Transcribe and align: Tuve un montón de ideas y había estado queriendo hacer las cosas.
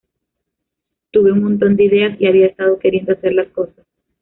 Tuve 1.11 1.31
un 1.31 1.43
montón 1.43 1.75
de 1.75 1.83
ideas 1.83 2.19
y 2.19 2.25
había 2.25 2.47
estado 2.47 2.79
queriendo 2.79 3.11
hacer 3.13 3.33
las 3.35 3.49
cosas. 3.49 3.85